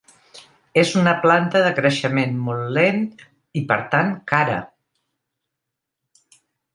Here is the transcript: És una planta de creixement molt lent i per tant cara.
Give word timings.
És 0.83 0.91
una 1.01 1.11
planta 1.25 1.59
de 1.65 1.73
creixement 1.79 2.33
molt 2.47 2.71
lent 2.77 3.05
i 3.61 3.65
per 3.73 3.77
tant 3.91 4.09
cara. 4.33 4.57